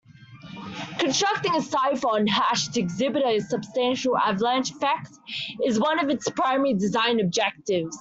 Constructing 0.97 1.55
a 1.55 1.61
cipher 1.61 2.07
or 2.07 2.25
hash 2.27 2.69
to 2.69 2.79
exhibit 2.81 3.21
a 3.23 3.39
substantial 3.39 4.17
avalanche 4.17 4.71
effect 4.71 5.09
is 5.63 5.79
one 5.79 5.99
of 5.99 6.09
its 6.09 6.27
primary 6.27 6.73
design 6.73 7.19
objectives. 7.19 7.89